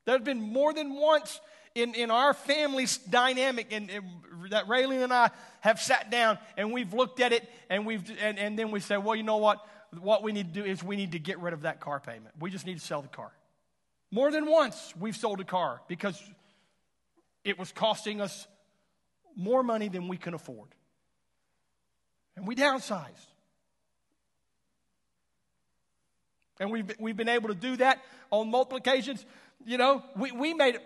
[0.05, 1.41] There's been more than once
[1.74, 4.05] in, in our family's dynamic, and, and
[4.51, 8.39] that Raylan and I have sat down and we've looked at it, and we've and,
[8.39, 9.64] and then we say, well, you know what?
[10.01, 12.35] What we need to do is we need to get rid of that car payment.
[12.39, 13.33] We just need to sell the car.
[14.11, 16.20] More than once, we've sold a car because
[17.45, 18.47] it was costing us
[19.37, 20.68] more money than we can afford.
[22.37, 23.30] And we downsized.
[26.61, 28.00] And we've, we've been able to do that
[28.30, 29.24] on multiple occasions.
[29.64, 30.82] You know, we, we made it.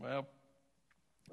[0.00, 0.26] Well,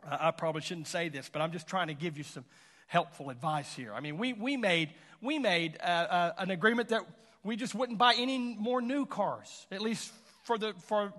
[0.03, 2.45] I, I probably shouldn't say this, but I'm just trying to give you some
[2.87, 3.93] helpful advice here.
[3.93, 4.89] I mean, we, we made,
[5.21, 7.03] we made uh, uh, an agreement that
[7.43, 10.11] we just wouldn't buy any more new cars, at least
[10.43, 11.13] for, the, for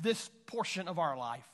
[0.00, 1.44] this portion of our life.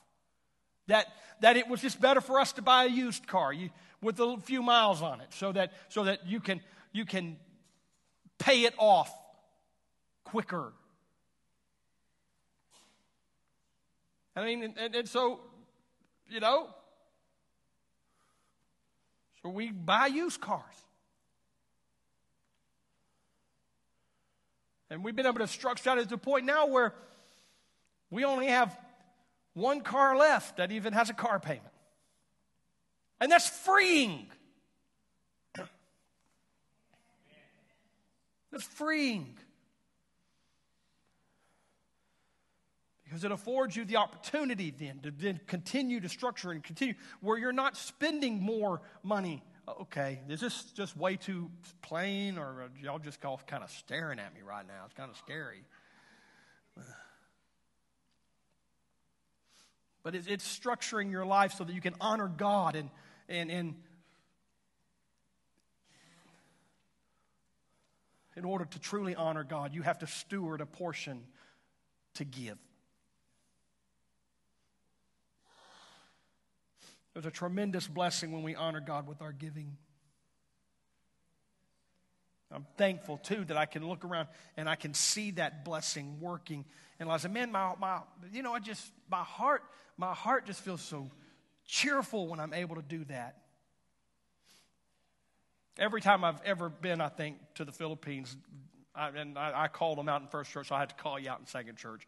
[0.88, 1.06] That,
[1.40, 3.70] that it was just better for us to buy a used car you,
[4.02, 6.60] with a few miles on it so that, so that you, can,
[6.92, 7.36] you can
[8.38, 9.14] pay it off
[10.24, 10.72] quicker.
[14.34, 15.40] I mean, and, and so,
[16.28, 16.68] you know,
[19.42, 20.62] so we buy used cars.
[24.90, 26.94] And we've been able to structure out to the point now where
[28.10, 28.78] we only have
[29.54, 31.71] one car left that even has a car payment.
[33.22, 34.26] And that's freeing.
[38.50, 39.38] That's freeing.
[43.04, 47.38] Because it affords you the opportunity then to then continue to structure and continue where
[47.38, 49.44] you're not spending more money.
[49.68, 51.48] Okay, is this just way too
[51.80, 54.82] plain or y'all just all kind of staring at me right now?
[54.86, 55.62] It's kind of scary.
[60.02, 62.90] But it's, it's structuring your life so that you can honor God and,
[63.28, 63.74] and,
[68.36, 71.22] in order to truly honor God, you have to steward a portion
[72.14, 72.58] to give.
[77.12, 79.76] There's a tremendous blessing when we honor God with our giving.
[82.50, 86.64] I'm thankful too that I can look around and I can see that blessing working.
[87.00, 88.00] And I said, man, my, my,
[88.32, 89.62] you know, I just, my heart,
[89.96, 91.10] my heart just feels so
[91.72, 93.38] cheerful when I'm able to do that.
[95.78, 98.36] Every time I've ever been, I think, to the Philippines,
[98.94, 101.18] I, and I, I, called them out in First Church, so I had to call
[101.18, 102.06] you out in Second Church.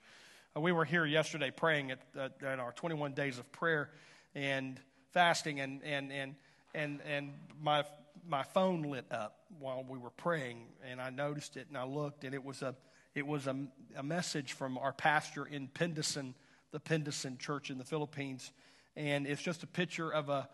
[0.55, 3.89] Uh, we were here yesterday praying at, at, at, our 21 days of prayer
[4.35, 4.79] and
[5.12, 6.35] fasting, and, and, and,
[6.75, 7.85] and, and my,
[8.29, 12.25] my phone lit up while we were praying, and I noticed it, and I looked,
[12.25, 12.75] and it was a,
[13.15, 13.57] it was a,
[13.97, 16.35] a message from our pastor in Pendasan,
[16.71, 18.53] the Pendasan Church in the Philippines,
[18.97, 20.49] and it's just a picture of a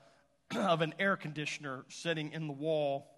[0.57, 3.09] of an air conditioner sitting in the wall,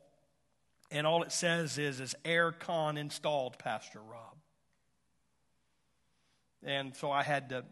[0.90, 4.36] and all it says is, is air con installed, Pastor Rob.
[6.62, 7.64] And so I had to,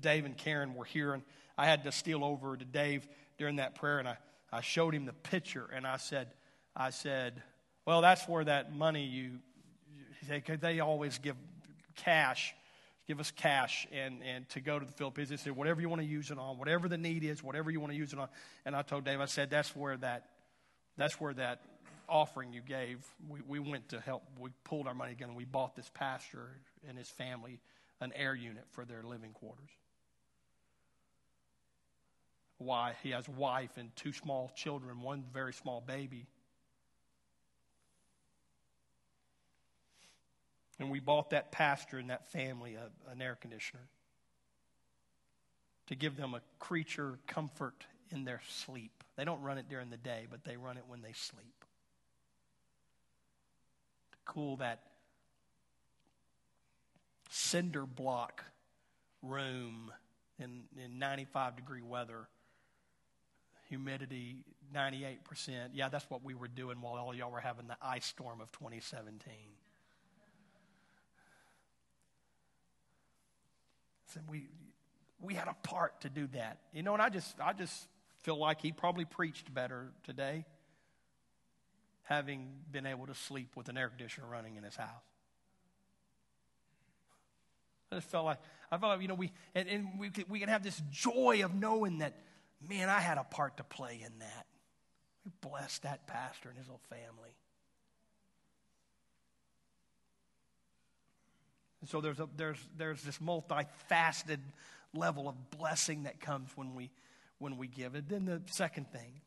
[0.00, 1.22] Dave and Karen were here, and
[1.56, 4.18] I had to steal over to Dave during that prayer, and I,
[4.52, 6.28] I showed him the picture, and I said,
[6.76, 7.42] I said,
[7.86, 9.38] well, that's where that money you,
[10.28, 11.36] they, they always give
[11.96, 12.54] cash
[13.08, 15.30] give us cash and, and to go to the Philippines.
[15.30, 17.80] They said, whatever you want to use it on, whatever the need is, whatever you
[17.80, 18.28] want to use it on.
[18.66, 20.26] And I told Dave, I said, that's where that,
[20.98, 21.62] that's where that
[22.08, 24.22] offering you gave, we, we went to help.
[24.38, 26.50] We pulled our money together and we bought this pastor
[26.88, 27.60] and his family
[28.00, 29.70] an air unit for their living quarters.
[32.58, 32.94] Why?
[33.02, 36.26] He has a wife and two small children, one very small baby.
[40.78, 43.88] And we bought that pastor and that family a, an air conditioner
[45.88, 48.92] to give them a creature comfort in their sleep.
[49.16, 51.64] They don't run it during the day, but they run it when they sleep.
[54.12, 54.80] To cool that
[57.30, 58.44] cinder block
[59.22, 59.90] room
[60.38, 62.28] in, in 95 degree weather,
[63.68, 65.16] humidity 98%.
[65.72, 68.52] Yeah, that's what we were doing while all y'all were having the ice storm of
[68.52, 69.32] 2017.
[74.10, 74.48] Said we
[75.20, 76.58] we had a part to do that.
[76.72, 77.88] You know, and I just I just
[78.22, 80.44] feel like he probably preached better today,
[82.04, 84.88] having been able to sleep with an air conditioner running in his house.
[87.90, 88.38] I just felt like
[88.70, 91.42] I felt like you know we and, and we could, we can have this joy
[91.44, 92.14] of knowing that
[92.68, 94.46] man I had a part to play in that.
[95.24, 97.34] We blessed that pastor and his whole family.
[101.80, 104.40] And so there's, a, there's, there's this multifaceted
[104.94, 106.90] level of blessing that comes when we,
[107.38, 107.94] when we give.
[107.94, 108.08] it.
[108.08, 109.20] then the second thing,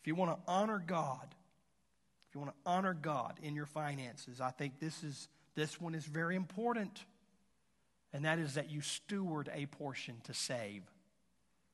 [0.00, 1.34] if you want to honor God,
[2.28, 5.96] if you want to honor God in your finances, I think this is this one
[5.96, 7.04] is very important.
[8.12, 10.82] And that is that you steward a portion to save.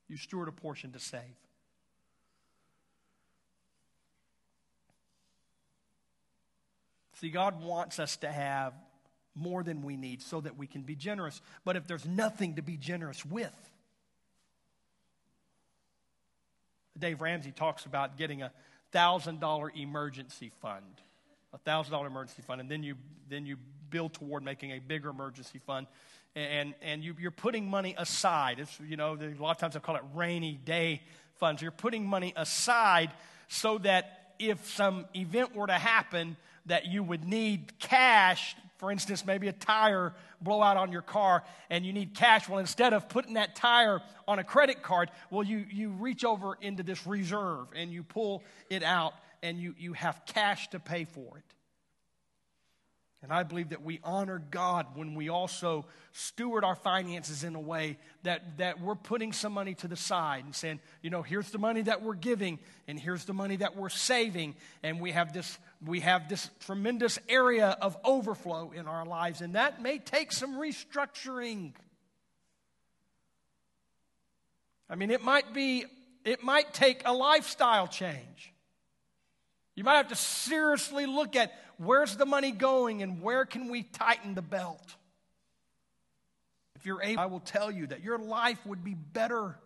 [0.08, 1.20] You steward a portion to save.
[7.20, 8.72] See, God wants us to have
[9.34, 11.40] more than we need so that we can be generous.
[11.64, 13.52] But if there's nothing to be generous with,
[16.98, 18.52] Dave Ramsey talks about getting a
[18.92, 20.84] $1,000 emergency fund.
[21.52, 22.60] A $1,000 emergency fund.
[22.60, 22.94] And then you,
[23.28, 23.56] then you
[23.90, 25.86] build toward making a bigger emergency fund.
[26.36, 28.58] And, and you, you're putting money aside.
[28.60, 31.02] It's, you know, a lot of times I call it rainy day
[31.36, 31.62] funds.
[31.62, 33.10] You're putting money aside
[33.48, 39.24] so that if some event were to happen, that you would need cash for instance,
[39.24, 40.12] maybe a tire
[40.42, 42.48] blowout on your car and you need cash.
[42.48, 46.58] Well, instead of putting that tire on a credit card, well, you, you reach over
[46.60, 51.04] into this reserve and you pull it out and you, you have cash to pay
[51.04, 51.53] for it.
[53.24, 57.60] And I believe that we honor God when we also steward our finances in a
[57.60, 61.50] way that, that we're putting some money to the side and saying, you know, here's
[61.50, 64.54] the money that we're giving and here's the money that we're saving.
[64.82, 69.40] And we have this, we have this tremendous area of overflow in our lives.
[69.40, 71.72] And that may take some restructuring.
[74.90, 75.86] I mean, it might be,
[76.26, 78.53] it might take a lifestyle change.
[79.76, 83.82] You might have to seriously look at where's the money going and where can we
[83.82, 84.94] tighten the belt?
[86.76, 89.56] If you're able, I will tell you that your life would be better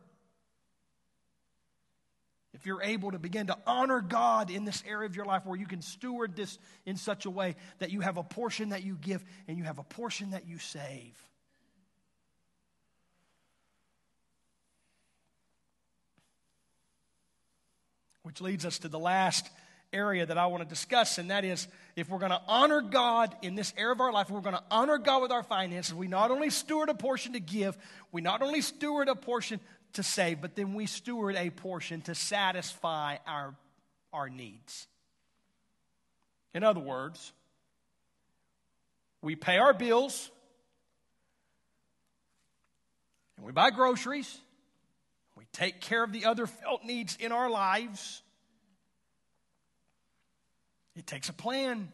[2.55, 5.59] if you're able to begin to honor God in this area of your life where
[5.59, 8.97] you can steward this in such a way that you have a portion that you
[8.97, 11.15] give and you have a portion that you save.
[18.23, 19.49] Which leads us to the last
[19.93, 21.67] area that I want to discuss, and that is
[21.97, 24.63] if we're going to honor God in this area of our life, we're going to
[24.71, 27.77] honor God with our finances, we not only steward a portion to give,
[28.13, 29.61] we not only steward a portion
[29.95, 33.55] to save, but then we steward a portion to satisfy our,
[34.13, 34.87] our needs.
[36.55, 37.33] In other words,
[39.23, 40.31] we pay our bills,
[43.37, 44.39] and we buy groceries,
[45.37, 48.23] we take care of the other felt needs in our lives
[50.99, 51.89] it takes a plan.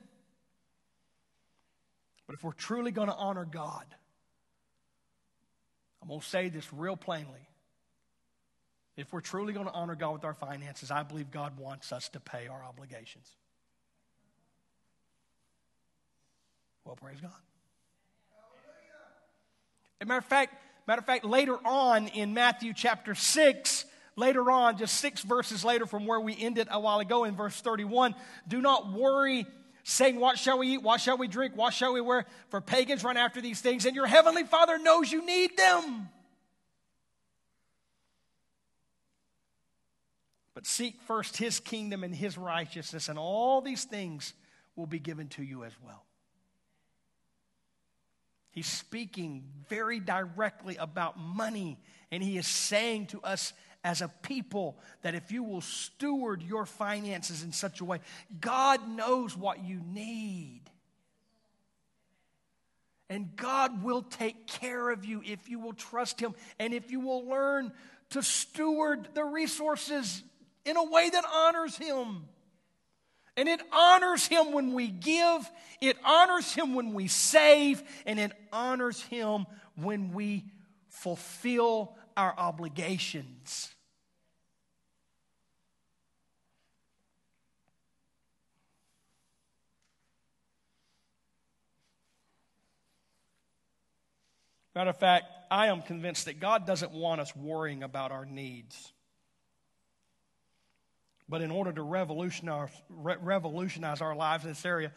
[2.26, 3.84] But if we're truly going to honor God,
[6.00, 7.48] I'm going to say this real plainly.
[8.96, 12.08] If we're truly going to honor God with our finances, I believe God wants us
[12.10, 13.28] to pay our obligations.
[16.84, 17.30] Well, praise God.
[20.00, 20.54] As a matter of fact,
[20.86, 23.84] matter of fact, later on in Matthew chapter 6,
[24.16, 27.60] later on, just six verses later from where we ended a while ago in verse
[27.60, 28.14] 31,
[28.46, 29.46] do not worry
[29.82, 30.82] saying, What shall we eat?
[30.82, 31.56] What shall we drink?
[31.56, 32.26] What shall we wear?
[32.48, 36.08] For pagans run after these things, and your heavenly Father knows you need them.
[40.54, 44.32] But seek first his kingdom and his righteousness, and all these things
[44.76, 46.04] will be given to you as well.
[48.50, 51.76] He's speaking very directly about money,
[52.12, 53.52] and he is saying to us
[53.84, 58.00] as a people that if you will steward your finances in such a way,
[58.40, 60.62] God knows what you need.
[63.10, 67.00] And God will take care of you if you will trust Him and if you
[67.00, 67.70] will learn
[68.10, 70.22] to steward the resources
[70.64, 72.24] in a way that honors Him.
[73.36, 75.50] And it honors Him when we give,
[75.82, 80.44] it honors Him when we save, and it honors Him when we
[80.88, 83.74] fulfill our obligations.
[94.74, 98.92] Matter of fact, I am convinced that God doesn't want us worrying about our needs.
[101.28, 104.92] But in order to revolutionize, revolutionize our lives in this area,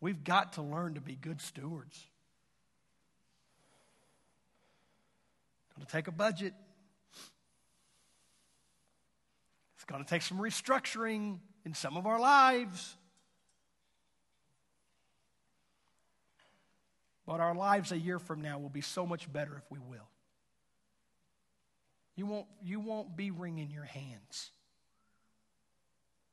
[0.00, 2.07] we've got to learn to be good stewards.
[5.80, 6.54] To take a budget.
[9.76, 12.96] It's going to take some restructuring in some of our lives.
[17.26, 20.08] But our lives a year from now will be so much better if we will.
[22.16, 24.50] You won't, you won't be wringing your hands.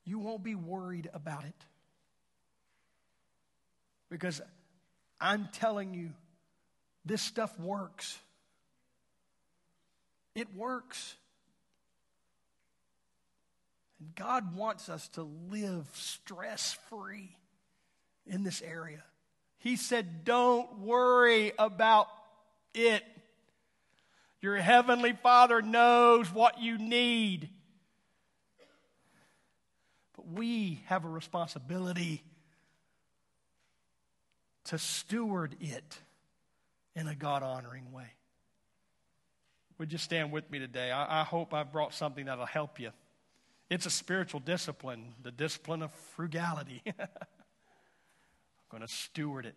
[0.05, 1.65] You won't be worried about it.
[4.09, 4.41] Because
[5.19, 6.11] I'm telling you,
[7.03, 8.17] this stuff works.
[10.35, 11.15] It works.
[13.99, 17.35] And God wants us to live stress free
[18.27, 19.03] in this area.
[19.57, 22.07] He said, Don't worry about
[22.73, 23.03] it.
[24.41, 27.49] Your heavenly Father knows what you need.
[30.15, 32.21] But we have a responsibility
[34.65, 35.99] to steward it
[36.95, 38.11] in a God honoring way.
[39.77, 40.91] Would you stand with me today?
[40.91, 42.91] I, I hope I've brought something that'll help you.
[43.69, 46.81] It's a spiritual discipline, the discipline of frugality.
[46.99, 47.07] I'm
[48.69, 49.55] going to steward it.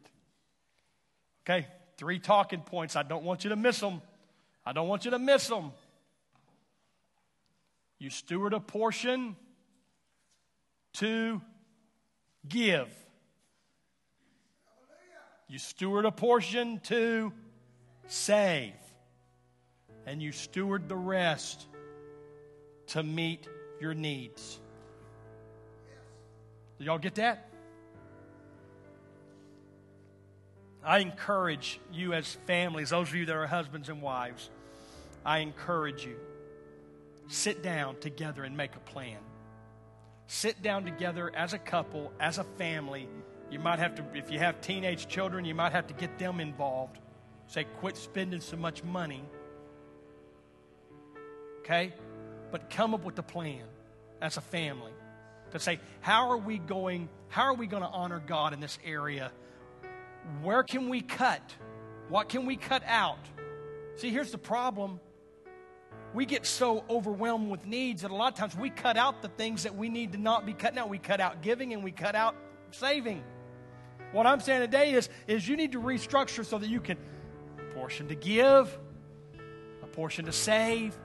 [1.45, 1.67] Okay,
[1.97, 2.97] three talking points.
[2.97, 4.03] I don't want you to miss them.
[4.67, 5.73] I don't want you to miss them.
[7.99, 9.37] You steward a portion
[10.95, 11.41] to
[12.49, 12.89] give.
[15.49, 17.33] You steward a portion to
[18.07, 18.75] save.
[20.09, 21.67] And you steward the rest
[22.89, 23.47] to meet
[23.79, 24.59] your needs.
[26.79, 27.51] Do y'all get that?
[30.83, 34.49] I encourage you as families, those of you that are husbands and wives,
[35.27, 36.17] I encourage you.
[37.27, 39.19] Sit down together and make a plan.
[40.27, 43.11] Sit down together as a couple, as a family.
[43.51, 46.41] You might have to, if you have teenage children, you might have to get them
[46.41, 46.99] involved.
[47.47, 49.23] Say, quit spending so much money.
[51.69, 51.93] Okay?
[52.51, 53.65] But come up with a plan
[54.23, 54.93] as a family
[55.51, 58.79] to say, how are we going, how are we going to honor God in this
[58.85, 59.31] area?
[60.43, 61.43] Where can we cut?
[62.09, 63.19] What can we cut out?
[63.97, 64.99] See, here's the problem.
[66.15, 69.29] We get so overwhelmed with needs that a lot of times we cut out the
[69.29, 70.89] things that we need to not be cutting out.
[70.89, 72.35] We cut out giving and we cut out
[72.71, 73.23] saving.
[74.13, 76.97] What I'm saying today is, is you need to restructure so that you can
[77.75, 78.79] portion to give,
[79.83, 80.99] a portion to save,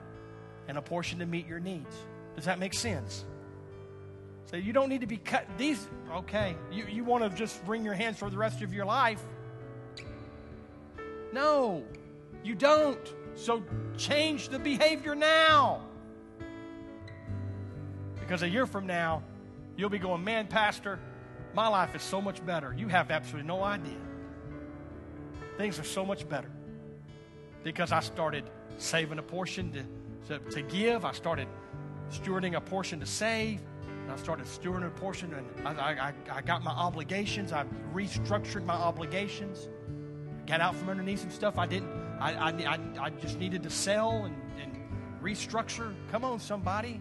[0.68, 1.94] and a portion to meet your needs.
[2.36, 3.24] Does that make sense?
[4.46, 5.46] So you don't need to be cut.
[5.56, 8.84] These, okay, you, you want to just wring your hands for the rest of your
[8.84, 9.22] life.
[11.32, 11.82] No,
[12.42, 13.14] you don't.
[13.34, 13.64] So
[13.96, 15.82] change the behavior now.
[18.20, 19.22] Because a year from now,
[19.76, 20.98] you'll be going, man, Pastor,
[21.54, 22.74] my life is so much better.
[22.76, 23.98] You have absolutely no idea.
[25.56, 26.50] Things are so much better
[27.62, 28.44] because I started
[28.78, 29.84] saving a portion to,
[30.28, 31.04] to, give.
[31.04, 31.48] I started
[32.10, 33.60] stewarding a portion to save.
[33.86, 37.52] And I started stewarding a portion, and I, I, I got my obligations.
[37.52, 37.64] I
[37.94, 39.68] restructured my obligations.
[40.46, 41.90] Got out from underneath some stuff I didn't.
[42.20, 44.76] I, I, I just needed to sell and, and
[45.22, 45.94] restructure.
[46.12, 47.00] Come on, somebody.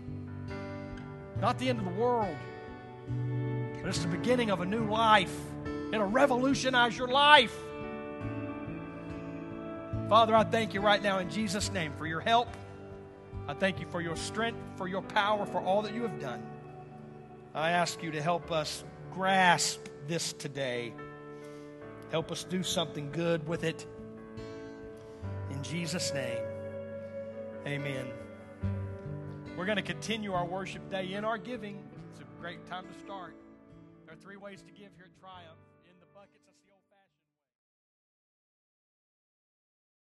[1.42, 2.38] Not the end of the world,
[3.82, 5.36] but it's the beginning of a new life.
[5.92, 7.54] It'll revolutionize your life.
[10.08, 12.48] Father, I thank you right now in Jesus' name for your help.
[13.48, 16.42] I thank you for your strength, for your power, for all that you have done.
[17.54, 18.84] I ask you to help us
[19.14, 20.94] grasp this today.
[22.10, 23.86] Help us do something good with it.
[25.52, 26.42] In Jesus' name,
[27.68, 28.08] amen.
[29.58, 31.84] We're going to continue our worship day in our giving.
[32.12, 33.36] It's a great time to start.
[34.06, 35.63] There are three ways to give here at Triumph.